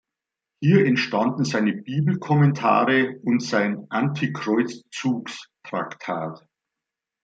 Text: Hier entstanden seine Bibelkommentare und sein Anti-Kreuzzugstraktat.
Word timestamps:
Hier 0.63 0.83
entstanden 0.87 1.45
seine 1.45 1.73
Bibelkommentare 1.73 3.19
und 3.23 3.43
sein 3.43 3.85
Anti-Kreuzzugstraktat. 3.91 6.43